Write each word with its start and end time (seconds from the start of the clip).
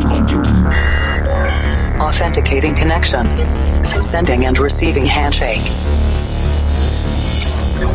cloud 0.00 0.28
computing. 0.28 0.66
Authenticating 2.00 2.74
connection. 2.74 3.26
Sending 4.02 4.46
and 4.46 4.58
receiving 4.58 5.06
handshake. 5.06 5.62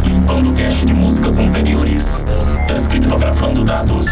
Limpando 0.06 0.54
cache 0.54 0.86
de 0.86 0.94
músicas 0.94 1.38
anteriores. 1.38 2.24
Descriptografando 2.68 3.64
dados. 3.64 4.08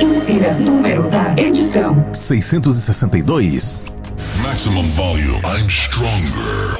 Insira 0.00 0.52
número 0.54 1.08
da 1.08 1.34
edição: 1.36 2.04
662. 2.12 3.84
Maximum 4.42 4.88
volume. 4.94 5.40
I'm 5.44 5.68
stronger. 5.68 6.78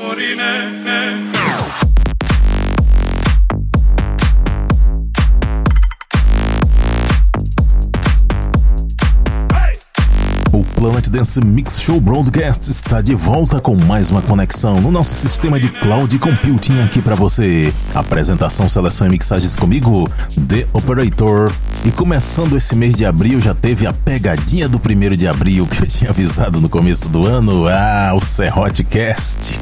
O 10.59 10.68
Planet 10.79 11.09
Dance 11.09 11.45
Mix 11.45 11.81
Show 11.81 12.01
Broadcast 12.01 12.71
está 12.71 13.01
de 13.01 13.13
volta 13.13 13.61
com 13.61 13.75
mais 13.75 14.13
uma 14.13 14.23
conexão 14.23 14.81
no 14.81 14.93
nosso 14.93 15.13
sistema 15.13 15.59
de 15.59 15.69
cloud 15.69 16.17
computing 16.21 16.81
aqui 16.83 17.03
para 17.03 17.17
você. 17.17 17.75
Apresentação, 17.93 18.69
seleção 18.69 19.09
e 19.09 19.11
mixagens 19.11 19.57
comigo, 19.57 20.09
The 20.49 20.69
Operator. 20.73 21.53
E 21.85 21.91
começando 21.91 22.57
esse 22.57 22.77
mês 22.77 22.95
de 22.95 23.05
abril, 23.05 23.41
já 23.41 23.55
teve 23.55 23.89
a 23.89 23.93
pegadinha 23.93 24.69
do 24.69 24.79
primeiro 24.79 25.17
de 25.17 25.27
abril 25.27 25.67
que 25.67 25.83
eu 25.83 25.87
tinha 25.89 26.11
avisado 26.11 26.61
no 26.61 26.69
começo 26.69 27.09
do 27.09 27.27
ano. 27.27 27.67
Ah, 27.67 28.13
o 28.15 28.21
Serrote 28.21 28.85
Cast. 28.85 29.59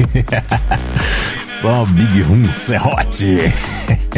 Só 1.41 1.87
Big 1.87 2.23
Room 2.23 2.51
Serrote. 2.51 3.39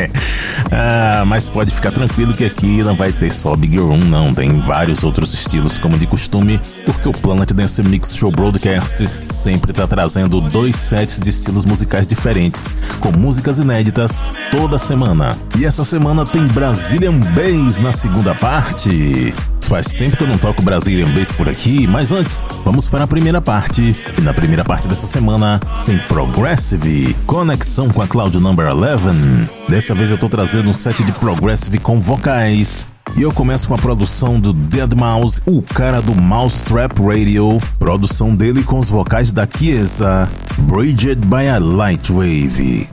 ah, 0.73 1.25
mas 1.27 1.49
pode 1.49 1.73
ficar 1.73 1.93
tranquilo 1.93 2.35
que 2.35 2.45
aqui 2.45 2.83
não 2.83 2.95
vai 2.95 3.13
ter 3.13 3.33
só 3.33 3.55
Big 3.57 3.77
Room, 3.77 3.99
não. 3.99 4.33
Tem 4.33 4.61
vários 4.61 5.03
outros 5.03 5.35
estilos, 5.35 5.79
como 5.79 5.99
de 5.99 6.07
costume, 6.07 6.61
porque 6.89 7.07
o 7.07 7.13
Planet 7.13 7.53
Dance 7.53 7.83
Mix 7.83 8.17
Show 8.17 8.31
Broadcast 8.31 9.07
sempre 9.29 9.73
está 9.73 9.87
trazendo 9.87 10.41
dois 10.41 10.75
sets 10.75 11.21
de 11.21 11.29
estilos 11.29 11.67
musicais 11.67 12.07
diferentes, 12.07 12.75
com 12.99 13.13
músicas 13.13 13.59
inéditas 13.59 14.25
toda 14.51 14.79
semana. 14.79 15.37
E 15.59 15.67
essa 15.67 15.85
semana 15.85 16.25
tem 16.25 16.47
Brazilian 16.47 17.13
Bass 17.13 17.79
na 17.79 17.93
segunda 17.93 18.35
parte. 18.35 19.35
Faz 19.61 19.89
tempo 19.89 20.17
que 20.17 20.25
eu 20.25 20.29
não 20.29 20.39
toco 20.39 20.63
Brazilian 20.63 21.13
Bass 21.13 21.31
por 21.31 21.47
aqui, 21.47 21.87
mas 21.87 22.11
antes, 22.11 22.43
vamos 22.65 22.89
para 22.89 23.05
a 23.05 23.07
primeira 23.07 23.43
parte. 23.43 23.95
E 24.17 24.21
na 24.23 24.33
primeira 24.33 24.65
parte 24.65 24.89
dessa 24.89 25.07
semana 25.07 25.61
tem 25.85 25.99
Progressive, 25.99 27.15
conexão 27.27 27.91
com 27.91 28.01
a 28.01 28.09
Cloud 28.09 28.39
Number 28.39 28.67
11. 28.75 29.47
Dessa 29.69 29.95
vez 29.95 30.11
eu 30.11 30.17
tô 30.17 30.27
trazendo 30.27 30.71
um 30.71 30.75
set 30.75 31.05
de 31.05 31.13
Progressive 31.13 31.79
com 31.79 32.01
vocais. 32.01 32.89
E 33.17 33.23
eu 33.23 33.33
começo 33.33 33.69
com 33.69 33.75
a 33.75 33.79
produção 33.79 34.39
do 34.39 34.53
Dead 34.53 34.95
Mouse, 34.95 35.43
o 35.45 35.61
cara 35.61 36.01
do 36.01 36.15
Mousetrap 36.15 36.93
Radio, 37.01 37.59
produção 37.79 38.35
dele 38.35 38.63
com 38.63 38.79
os 38.79 38.89
vocais 38.89 39.33
da 39.33 39.47
Chiesa, 39.47 40.29
Bridged 40.59 41.27
by 41.27 41.49
a 41.49 41.59
Light 41.59 42.13
Wave. 42.13 42.89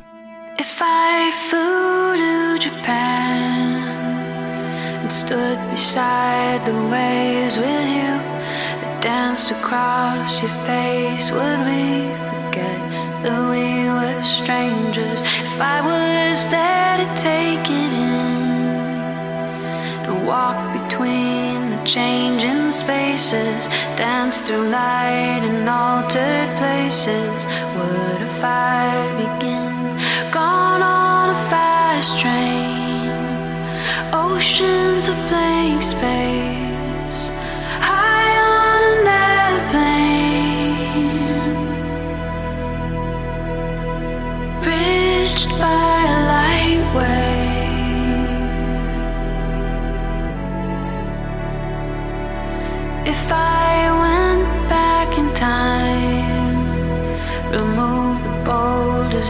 If 0.60 0.82
I 0.82 1.32
flew 1.50 2.16
to 2.18 2.60
Japan 2.60 3.86
and 5.04 5.12
stood 5.12 5.60
beside 5.72 6.62
the 6.66 6.74
waves 6.90 7.58
with 7.58 7.88
you 7.88 8.20
danced 9.02 9.52
across 9.52 10.42
your 10.42 10.52
face, 10.66 11.30
would 11.30 11.60
we 11.68 12.10
forget 12.26 12.80
that 13.22 13.50
we 13.52 13.88
were 13.88 14.24
strangers? 14.24 15.22
If 15.22 15.62
I 15.62 15.82
was 15.82 16.48
there 16.48 16.98
to 16.98 17.06
take 17.16 17.70
it 17.70 17.85
between 20.96 21.72
the 21.72 21.84
changing 21.84 22.72
spaces, 22.72 23.68
dance 23.98 24.40
through 24.40 24.70
light 24.70 25.42
and 25.44 25.68
altered 25.68 26.50
places, 26.58 27.36
would 27.76 28.22
a 28.22 28.34
fire 28.40 29.12
begin? 29.18 29.74
Gone 30.32 30.82
on 30.82 31.32
a 31.32 31.50
fast 31.50 32.18
train, 32.18 33.12
oceans 34.14 35.10
of 35.10 35.16
blank 35.28 35.84
space, 35.84 36.65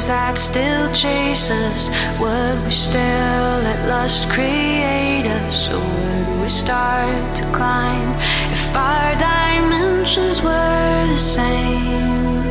that 0.07 0.37
still 0.37 0.91
chase 0.93 1.49
us, 1.49 1.89
would 2.19 2.63
we 2.63 2.71
still 2.71 3.53
let 3.65 3.87
lust 3.87 4.29
create 4.29 5.25
us, 5.25 5.67
or 5.67 5.79
would 5.79 6.41
we 6.43 6.49
start 6.49 7.35
to 7.35 7.43
climb? 7.51 8.09
If 8.51 8.75
our 8.75 9.15
dimensions 9.17 10.41
were 10.41 11.07
the 11.09 11.17
same, 11.17 12.43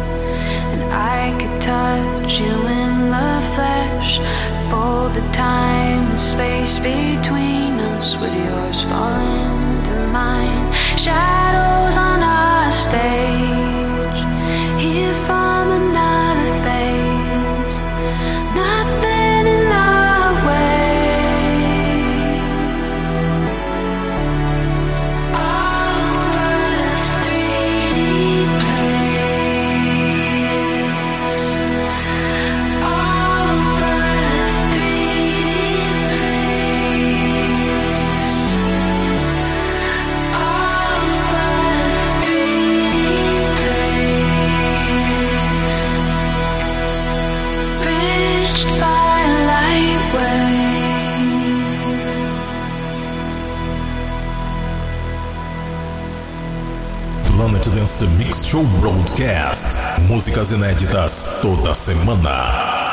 and 0.72 0.82
I 0.92 1.36
could 1.38 1.60
touch 1.60 2.40
you 2.40 2.54
in 2.66 3.10
the 3.10 3.40
flesh, 3.54 4.18
fold 4.70 5.14
the 5.14 5.26
time 5.32 6.10
and 6.10 6.20
space 6.20 6.78
between 6.78 7.78
us, 7.94 8.16
would 8.16 8.34
yours 8.34 8.82
fall 8.82 9.20
into 9.20 9.94
mine? 10.08 10.72
Shadows 10.98 11.96
on 11.96 12.20
our 12.22 12.72
stage, 12.72 14.20
here 14.82 15.14
from 15.26 15.63
Planet 57.44 57.68
Dance 57.74 58.06
Mix 58.16 58.46
Show 58.46 58.64
Broadcast. 58.80 60.00
Músicas 60.08 60.50
inéditas 60.50 61.40
toda 61.42 61.74
semana. 61.74 62.83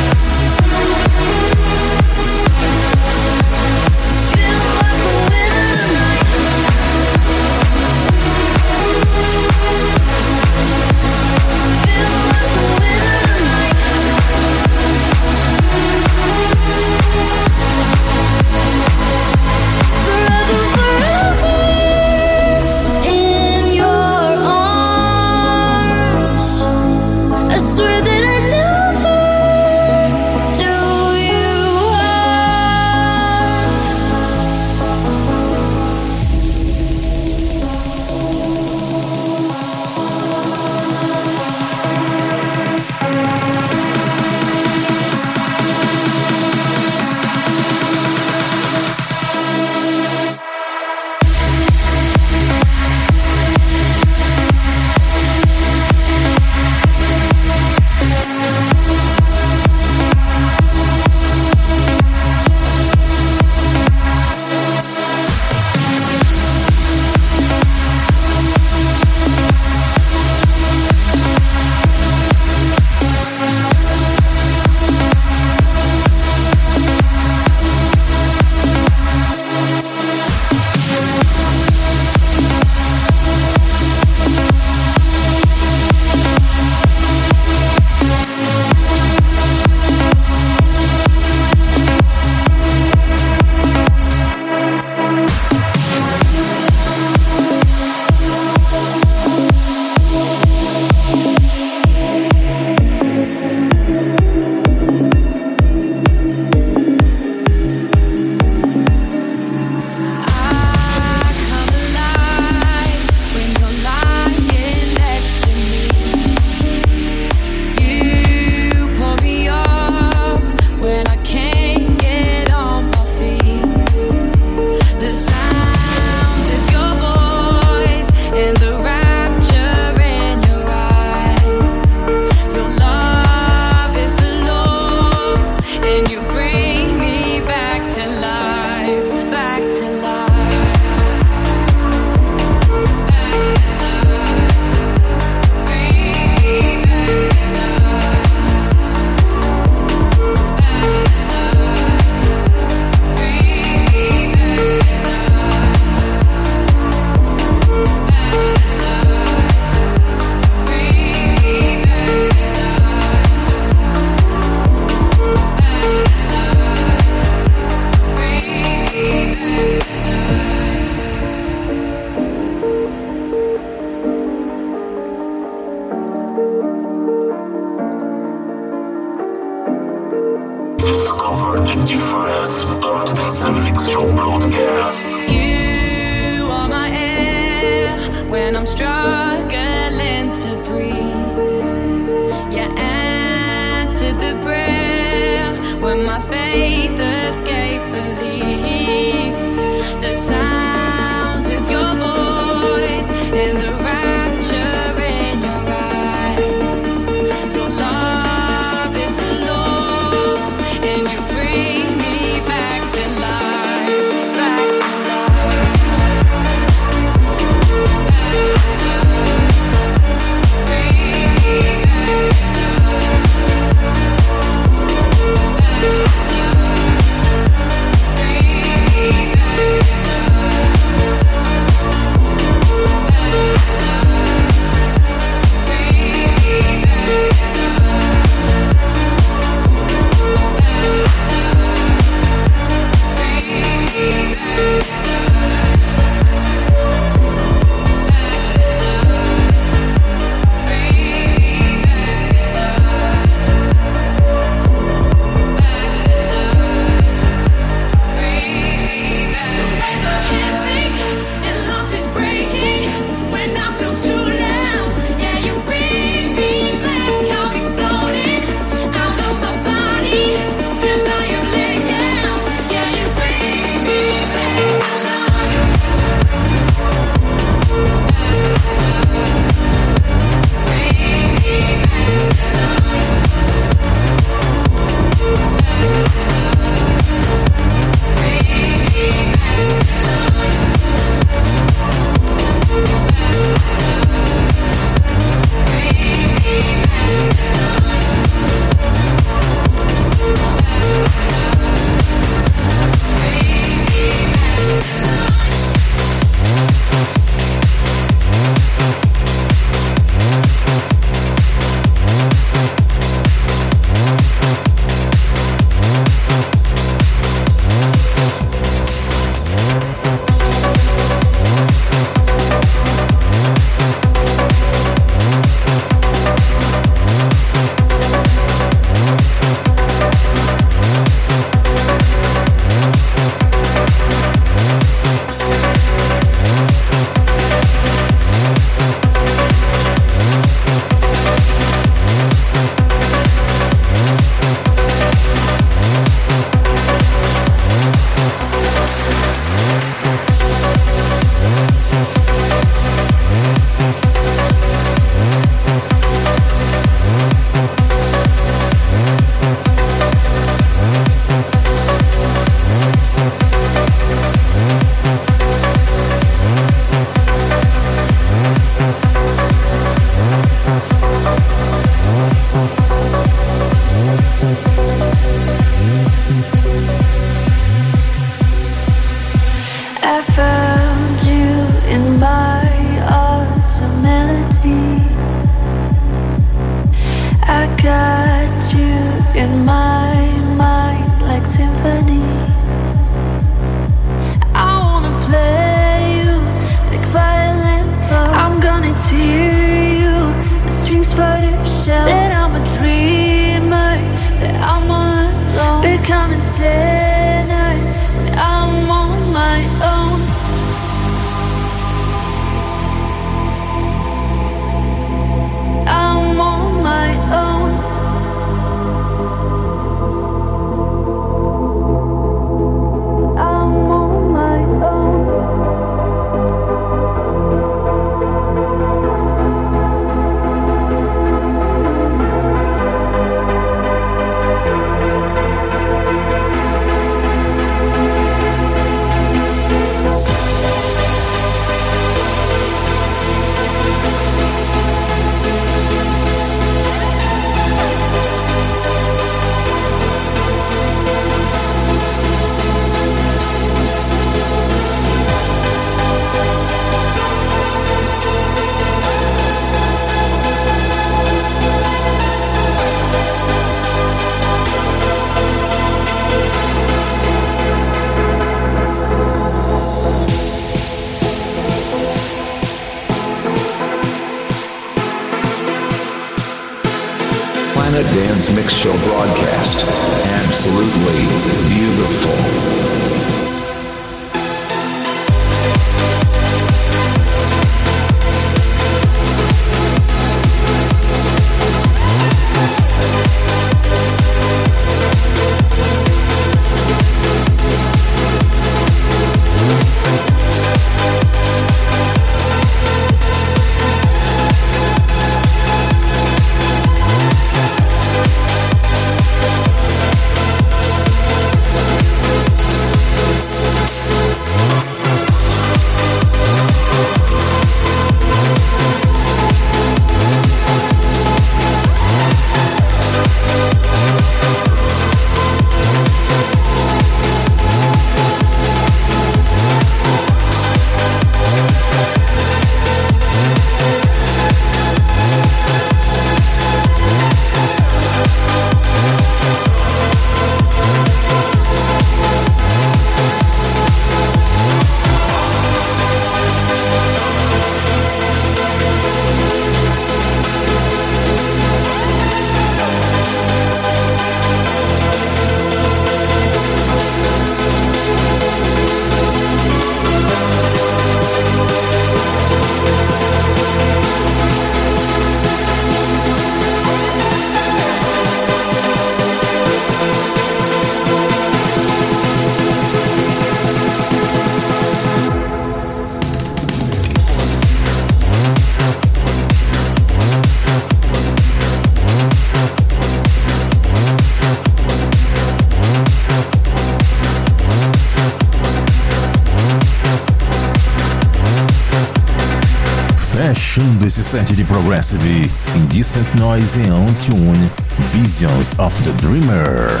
107 594.30 594.64
Progressive, 594.64 595.50
Indecent 595.74 596.36
Noise 596.36 596.78
e 596.78 596.88
On 596.88 597.04
Tune, 597.26 597.68
Visions 598.12 598.76
of 598.78 598.96
the 599.02 599.10
Dreamer. 599.14 600.00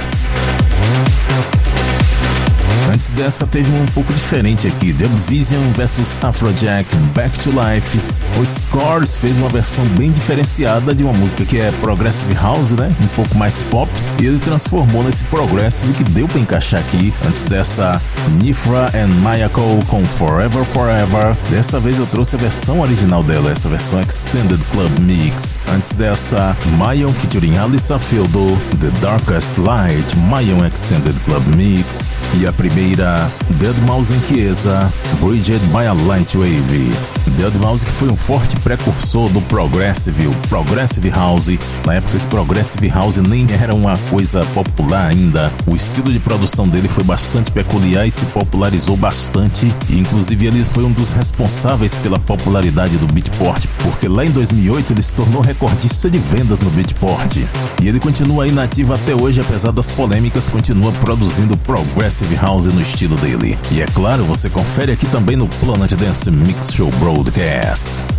Antes 2.94 3.10
dessa 3.10 3.44
teve 3.44 3.72
um 3.72 3.86
pouco 3.86 4.12
diferente 4.12 4.68
aqui, 4.68 4.92
The 4.92 5.08
Vision 5.26 5.72
vs 5.72 6.20
Afrojack, 6.22 6.94
Back 7.12 7.36
to 7.40 7.50
Life 7.50 7.98
o 8.38 8.44
Scores 8.44 9.16
fez 9.16 9.38
uma 9.38 9.48
versão 9.48 9.84
bem 9.96 10.10
diferenciada 10.10 10.94
de 10.94 11.04
uma 11.04 11.12
música 11.12 11.44
que 11.44 11.58
é 11.58 11.70
Progressive 11.80 12.34
House, 12.34 12.72
né? 12.72 12.94
Um 13.02 13.06
pouco 13.08 13.36
mais 13.36 13.62
pop, 13.62 13.90
e 14.20 14.26
ele 14.26 14.38
transformou 14.38 15.02
nesse 15.02 15.24
Progressive 15.24 15.92
que 15.92 16.04
deu 16.04 16.26
para 16.26 16.40
encaixar 16.40 16.80
aqui. 16.80 17.12
Antes 17.26 17.44
dessa, 17.44 18.00
Nifra 18.40 18.90
and 18.94 19.08
Mayako 19.22 19.84
com 19.86 20.04
Forever 20.04 20.64
Forever. 20.64 21.36
Dessa 21.50 21.78
vez 21.78 21.98
eu 21.98 22.06
trouxe 22.06 22.36
a 22.36 22.38
versão 22.38 22.80
original 22.80 23.22
dela, 23.22 23.50
essa 23.50 23.68
versão 23.68 24.00
Extended 24.00 24.64
Club 24.72 24.98
Mix. 25.00 25.60
Antes 25.74 25.92
dessa, 25.92 26.56
Mayon 26.78 27.10
featuring 27.10 27.58
Alissa 27.58 27.98
Fildo, 27.98 28.56
The 28.80 28.90
Darkest 29.00 29.58
Light, 29.58 30.16
Mayon 30.16 30.64
Extended 30.64 31.18
Club 31.24 31.46
Mix. 31.54 32.10
E 32.38 32.46
a 32.46 32.52
primeira 32.52 32.80
primeira, 32.90 33.30
Deadmau5 33.58 34.14
em 34.14 34.26
Chiesa, 34.26 34.92
Bridget 35.20 35.60
by 35.66 35.86
a 35.86 35.92
Light 35.92 36.36
Wave. 36.36 36.90
Deadmau5 37.36 37.84
que 37.84 37.90
foi 37.90 38.08
um 38.08 38.16
forte 38.20 38.56
precursor 38.56 39.28
do 39.30 39.40
Progressive, 39.40 40.26
o 40.26 40.34
Progressive 40.48 41.08
House, 41.10 41.50
na 41.86 41.94
época 41.94 42.18
que 42.18 42.26
Progressive 42.26 42.88
House 42.88 43.16
nem 43.16 43.46
era 43.50 43.74
uma 43.74 43.96
coisa 44.10 44.44
popular 44.54 45.08
ainda. 45.08 45.50
O 45.66 45.74
estilo 45.74 46.12
de 46.12 46.20
produção 46.20 46.68
dele 46.68 46.86
foi 46.86 47.02
bastante 47.02 47.50
peculiar 47.50 48.06
e 48.06 48.10
se 48.10 48.26
popularizou 48.26 48.96
bastante, 48.96 49.74
e 49.88 49.98
inclusive 49.98 50.46
ele 50.46 50.62
foi 50.62 50.84
um 50.84 50.92
dos 50.92 51.10
responsáveis 51.10 51.96
pela 51.96 52.18
popularidade 52.18 52.98
do 52.98 53.06
Beatport, 53.06 53.66
porque 53.82 54.06
lá 54.06 54.24
em 54.24 54.30
2008 54.30 54.92
ele 54.92 55.02
se 55.02 55.14
tornou 55.14 55.40
recordista 55.40 56.10
de 56.10 56.18
vendas 56.18 56.60
no 56.60 56.70
Beatport. 56.70 57.38
E 57.80 57.88
ele 57.88 57.98
continua 57.98 58.46
inativo 58.46 58.92
até 58.92 59.14
hoje, 59.14 59.40
apesar 59.40 59.72
das 59.72 59.90
polêmicas, 59.90 60.48
continua 60.48 60.92
produzindo 60.92 61.56
Progressive 61.56 62.36
House 62.36 62.66
no 62.66 62.80
estilo 62.80 63.16
dele. 63.16 63.58
E 63.70 63.80
é 63.80 63.86
claro, 63.86 64.24
você 64.24 64.50
confere 64.50 64.92
aqui 64.92 65.06
também 65.06 65.36
no 65.36 65.48
Planet 65.48 65.92
Dance 65.94 66.30
Mix 66.30 66.72
Show 66.72 66.90
Broadcast. 66.98 68.09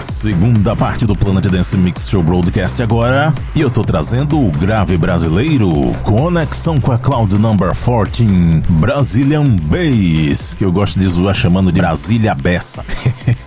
Segunda 0.00 0.76
parte 0.76 1.06
do 1.06 1.16
Planet 1.16 1.46
Dance 1.46 1.76
Mix 1.76 2.10
Show 2.10 2.22
Broadcast 2.22 2.82
agora. 2.82 3.32
E 3.54 3.60
eu 3.60 3.70
tô 3.70 3.82
trazendo 3.82 4.38
o 4.38 4.50
grave 4.50 4.98
brasileiro. 4.98 5.70
Conexão 6.02 6.80
com 6.80 6.92
a 6.92 6.98
Cloud 6.98 7.38
Number 7.38 7.68
14. 7.68 8.26
Brazilian 8.68 9.56
Bass. 9.56 10.54
Que 10.54 10.64
eu 10.64 10.70
gosto 10.70 11.00
de 11.00 11.08
zoar 11.08 11.34
chamando 11.34 11.72
de 11.72 11.80
Brasília 11.80 12.34
Bessa. 12.34 12.84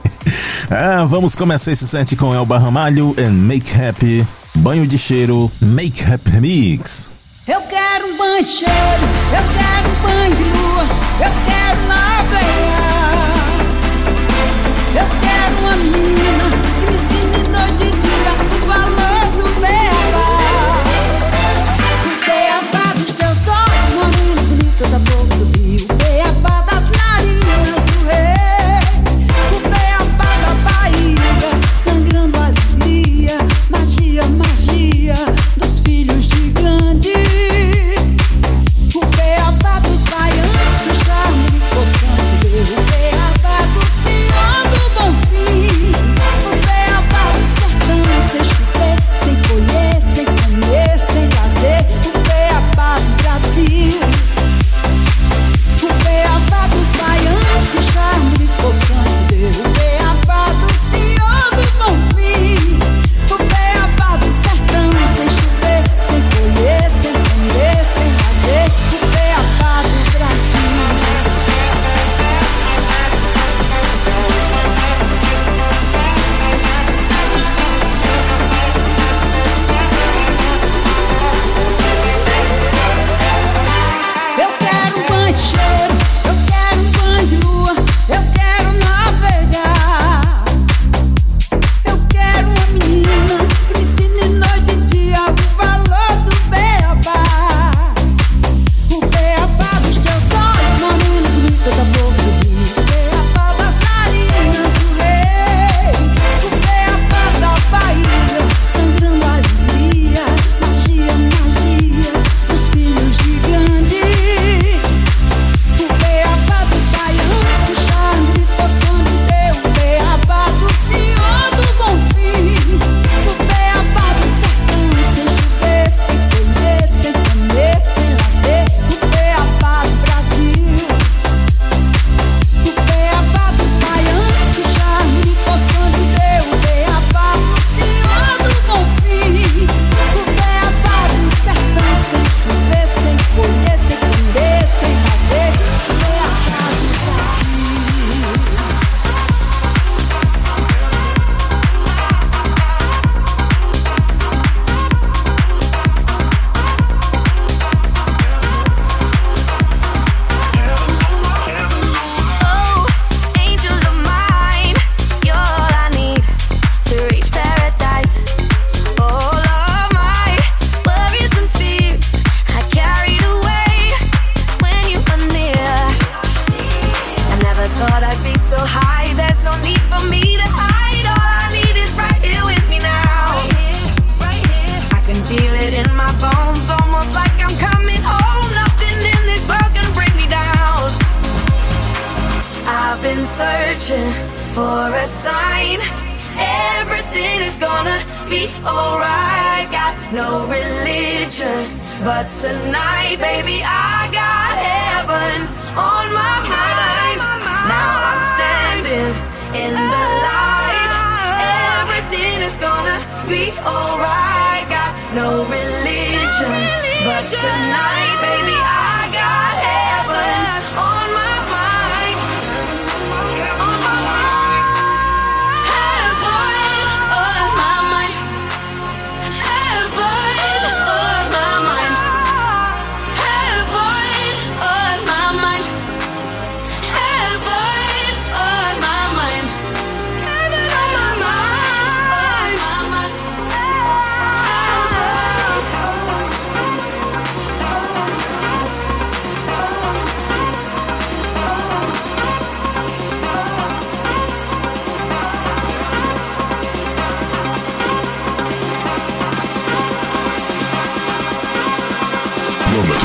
ah, 0.71 1.05
vamos 1.05 1.35
começar 1.35 1.71
esse 1.71 1.87
set 1.87 2.15
com 2.15 2.33
Elba 2.33 2.57
Ramalho 2.57 3.13
e 3.17 3.29
Make 3.29 3.79
Happy. 3.79 4.40
Banho 4.55 4.85
de 4.85 4.97
cheiro, 4.97 5.51
Make 5.61 6.03
Happy 6.03 6.39
Mix. 6.39 7.11
Eu 7.47 7.61
quero 7.61 8.07
um 8.07 8.17
banho 8.17 8.43
de 8.43 8.49
cheiro, 8.49 8.71
eu 9.31 9.43
quero 9.55 9.89
um 9.89 9.95
banho 10.03 10.35
de 10.35 10.43
lua, 10.43 10.83
eu 11.19 11.31
quero 11.45 11.87
navegar. 11.87 13.31
Eu 14.93 15.07
quero 15.21 15.55
uma 15.61 15.75
menina 15.77 16.45
que 16.75 16.85
me 16.85 16.95
ensine 16.97 17.39
noite 17.49 17.83
e 17.83 17.91
dia 17.97 18.31
o 18.43 18.67
valor 18.67 19.25
do 19.31 19.47
beabá. 19.61 20.31
O 22.05 22.09
beabá 22.25 22.93
dos 22.93 23.11
teus 23.13 23.47
olhos, 23.47 23.93
uma 23.95 24.07
menina 24.09 24.41
bonita 24.41 24.85
da 24.87 24.99
boca 24.99 25.35
do 25.35 25.45
rio. 25.57 25.87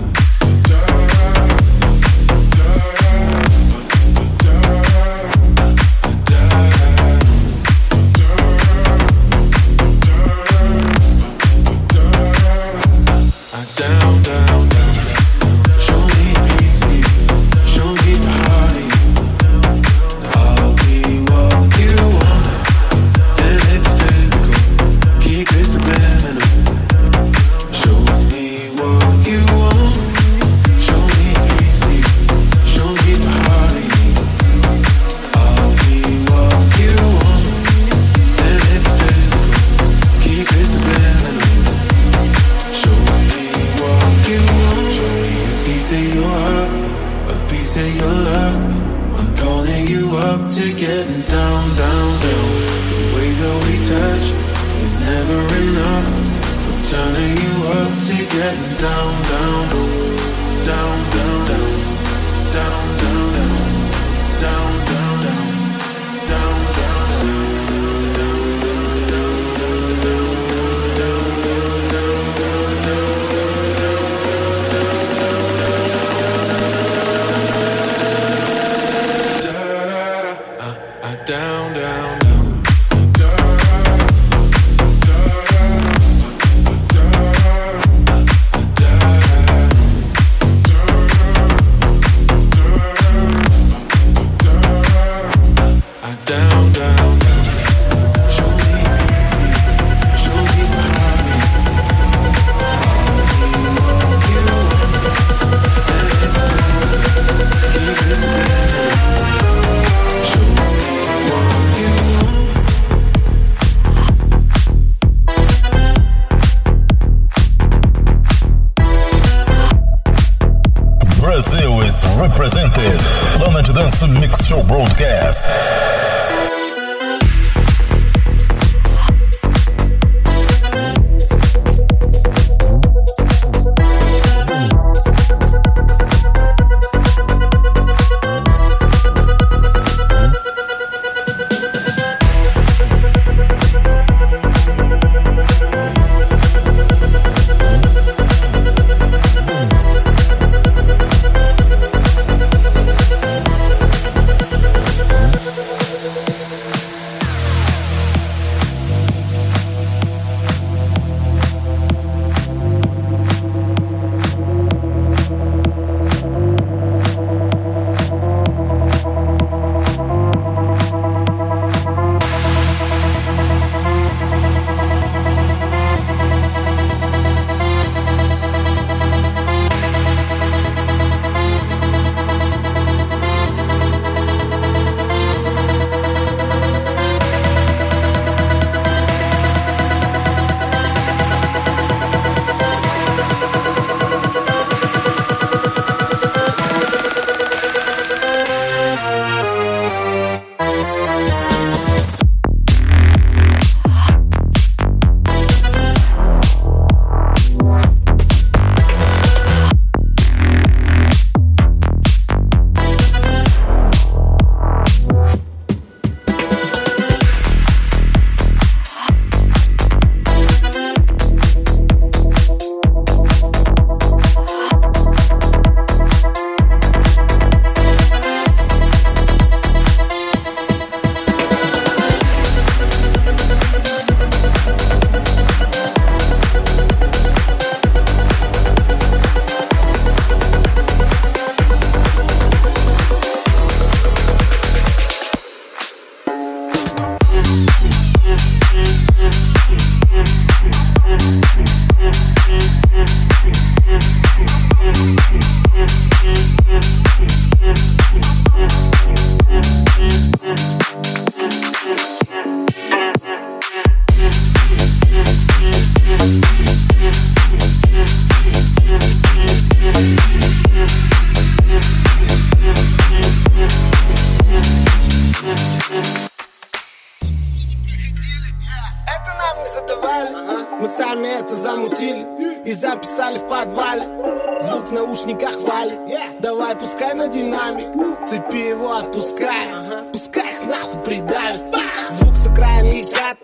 На 287.73 287.81
динамик 287.81 288.29
Цепи 288.29 288.69
его 288.69 288.97
отпускай 288.97 289.69
Пускай 290.11 290.53
их 290.53 290.63
нахуй 290.63 291.01
придавит 291.01 291.61
Звук 292.09 292.37
с 292.37 292.47
экрана 292.47 292.91
кат 293.13 293.37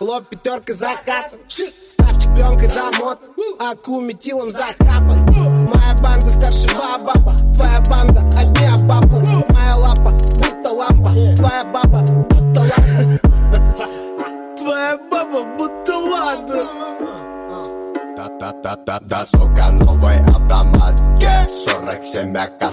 Лоб 0.00 0.28
пятерка 0.28 0.72
закатан 0.74 1.38
Ставчик 1.48 2.34
пленкой 2.34 2.68
замотан 2.68 3.34
Аку 3.58 4.00
метилом 4.00 4.50
закапан. 4.50 5.24
Моя 5.26 5.94
банда 6.02 6.28
старше 6.28 6.68
баба. 6.74 7.14
Твоя 7.54 7.80
банда 7.88 8.20
одни 8.36 8.86
баба. 8.86 9.20
Моя 9.50 9.76
лапа 9.76 10.10
будто 10.10 10.72
лампа. 10.72 11.10
Твоя 11.36 11.64
баба 11.64 12.00
будто 12.02 12.60
лампа. 12.60 13.20
Твоя 14.56 14.98
баба 15.10 15.44
будто 15.56 15.96
ладно 15.98 16.64
Да-да-да-да, 18.16 19.24
сука, 19.24 19.70
новый 19.70 20.18
автомат. 20.18 21.00
47 21.46 22.36
АК, 22.36 22.72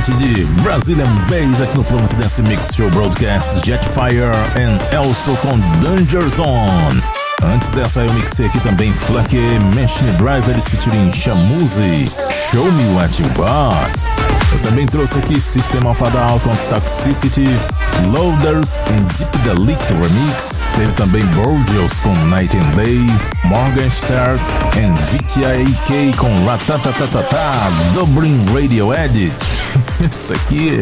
Set 0.00 0.16
de 0.16 0.44
Brazilian 0.62 1.08
Bass 1.28 1.60
aqui 1.60 1.76
no 1.76 1.84
Planet 1.84 2.14
Dance 2.14 2.40
Mix 2.42 2.74
Show 2.74 2.88
Broadcast 2.90 3.64
Jetfire 3.64 4.30
and 4.56 4.78
Elso 4.94 5.36
com 5.38 5.58
Danger 5.80 6.28
Zone. 6.28 7.02
Antes 7.42 7.70
dessa 7.70 8.00
eu 8.00 8.12
mixei 8.12 8.46
aqui 8.46 8.60
também 8.60 8.92
Flack 8.92 9.36
Machine 9.74 10.12
Drivers 10.12 10.68
featuring 10.68 11.12
Shamuzi, 11.12 12.10
Show 12.30 12.70
Me 12.72 12.84
What 12.94 13.20
You 13.20 13.28
Got. 13.30 14.04
Eu 14.52 14.58
também 14.60 14.86
trouxe 14.86 15.18
aqui 15.18 15.40
System 15.40 15.86
of 15.86 16.02
a 16.04 16.10
Down 16.10 16.38
com 16.40 16.54
Toxicity, 16.68 17.48
Loaders 18.12 18.80
and 18.90 19.02
Deep 19.16 19.38
the 19.38 19.54
Leak 19.54 19.82
Remix. 19.94 20.60
Teve 20.76 20.92
também 20.92 21.24
Borgios 21.26 21.98
com 22.00 22.14
Night 22.26 22.56
and 22.56 22.76
Day, 22.76 23.04
Morgenstar 23.44 24.36
and 24.76 24.94
VTIK 25.10 26.16
com 26.16 26.44
Ratatatatata, 26.44 27.72
Dublin 27.94 28.44
Radio 28.52 28.94
Edit. 28.94 29.57
Isso 30.12 30.32
aqui 30.32 30.80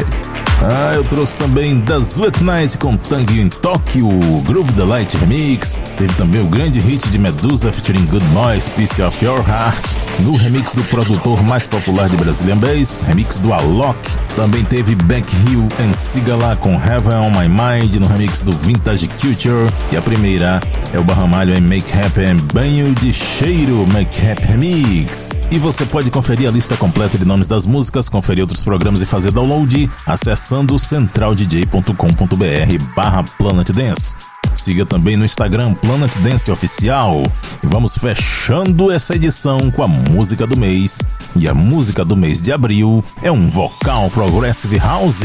ah, 0.63 0.95
eu 0.95 1.05
trouxe 1.05 1.37
também 1.37 1.81
The 1.83 1.99
Sweet 1.99 2.43
Night 2.43 2.79
com 2.79 2.97
Tang 2.97 3.31
em 3.39 3.49
Tóquio, 3.49 4.09
Groove 4.47 4.73
the 4.73 4.85
Light 4.85 5.17
Remix. 5.19 5.83
Teve 5.99 6.15
também 6.15 6.41
o 6.41 6.47
grande 6.47 6.81
hit 6.81 7.11
de 7.11 7.19
Medusa 7.19 7.71
featuring 7.71 8.07
Good 8.07 8.25
Boys, 8.29 8.69
Piece 8.71 9.03
of 9.03 9.23
Your 9.25 9.47
Heart, 9.47 9.95
no 10.21 10.35
remix 10.35 10.73
do 10.73 10.83
produtor 10.85 11.43
mais 11.43 11.67
popular 11.67 12.09
de 12.09 12.17
Brazilian 12.17 12.57
Bass, 12.57 13.03
remix 13.07 13.39
do 13.39 13.53
Alok. 13.53 14.26
Também 14.37 14.63
teve 14.63 14.95
Back 14.95 15.27
Hill 15.49 15.67
and 15.81 15.95
Sigala 15.95 16.55
com 16.57 16.75
Heaven 16.75 17.17
on 17.17 17.31
My 17.31 17.49
Mind 17.49 17.97
no 17.97 18.07
remix 18.07 18.43
do 18.43 18.53
Vintage 18.53 19.09
Culture. 19.09 19.73
E 19.91 19.97
a 19.97 20.03
primeira 20.03 20.61
é 20.93 20.99
o 20.99 21.03
Barramalho 21.03 21.55
em 21.55 21.61
Make 21.61 21.99
Happen 21.99 22.37
Banho 22.53 22.95
de 22.95 23.15
Cheiro 23.15 23.87
Make 23.87 24.29
Happy 24.29 24.47
Remix. 24.47 25.31
E 25.51 25.59
você 25.59 25.87
pode 25.87 26.11
conferir 26.11 26.47
a 26.47 26.53
lista 26.53 26.77
completa 26.77 27.17
de 27.17 27.25
nomes 27.25 27.47
das 27.47 27.65
músicas, 27.65 28.11
conferir 28.11 28.43
outros 28.43 28.63
programas 28.63 29.01
e 29.01 29.07
fazer 29.07 29.31
download 29.31 29.91
acessando 30.07 30.79
centraldj.com.br 30.79 32.95
barra 32.95 33.25
Planet 33.39 33.73
Dance. 33.73 34.36
Siga 34.57 34.87
também 34.87 35.17
no 35.17 35.25
Instagram 35.25 35.75
Planet 35.75 36.17
Dance 36.17 36.51
Oficial. 36.51 37.23
E 37.63 37.67
vamos 37.67 37.97
fechando 37.97 38.91
essa 38.91 39.15
edição 39.15 39.71
com 39.71 39.85
a 39.85 39.87
música 39.87 40.47
do 40.47 40.57
mês. 40.57 40.99
E 41.37 41.47
a 41.47 41.53
música 41.53 42.05
do 42.05 42.17
mês 42.17 42.41
de 42.41 42.51
abril 42.53 43.05
é 43.23 43.31
um 43.31 43.49
vocal 43.49 44.09
Progressive 44.11 44.79
House. 44.79 45.23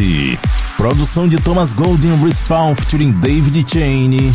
Produção 0.75 1.27
de 1.27 1.37
Thomas 1.39 1.73
Golding 1.73 2.21
Respawn 2.23 2.75
featuring 2.75 3.11
David 3.13 3.65
Cheney. 3.71 4.31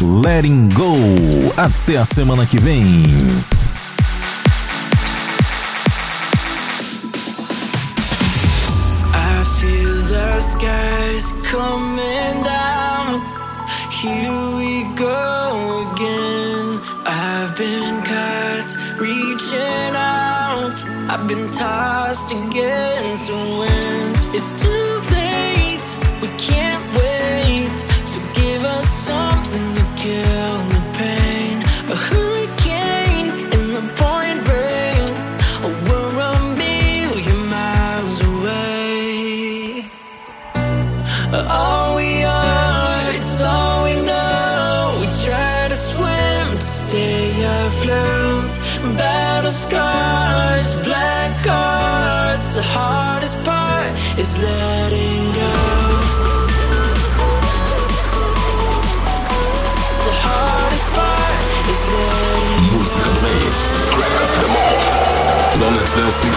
Letting 0.00 0.68
Go. 0.70 0.92
Até 1.56 1.98
a 1.98 2.04
semana 2.04 2.44
que 2.44 2.58
vem. 2.58 3.04
Skies 10.42 11.32
coming 11.50 11.91
go 14.96 15.88
again. 15.92 16.80
I've 17.04 17.56
been 17.56 18.02
caught 18.04 18.70
reaching 18.98 19.94
out. 19.94 20.78
I've 21.10 21.26
been 21.28 21.50
tossed 21.50 22.30
against 22.32 23.28
the 23.28 23.34
wind. 23.34 24.34
It's 24.34 24.50
too 24.62 25.01